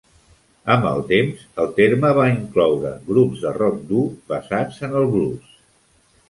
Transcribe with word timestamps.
Amb 0.75 0.85
el 0.91 1.01
temps, 1.11 1.43
el 1.63 1.69
terme 1.79 2.11
va 2.19 2.25
incloure 2.31 2.95
grups 3.11 3.45
de 3.45 3.53
rock 3.59 3.79
dur 3.93 4.03
basats 4.33 4.81
en 4.89 4.99
el 5.03 5.07
blues. 5.15 5.55